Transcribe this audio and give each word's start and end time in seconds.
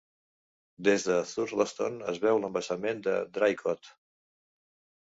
Des 0.87 1.05
de 1.09 1.17
Thurlaston 1.33 2.01
es 2.15 2.19
veu 2.25 2.41
l'embassament 2.43 3.05
de 3.11 3.15
Draycote. 3.39 3.97